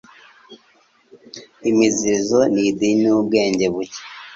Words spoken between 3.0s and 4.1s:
yubwenge buke.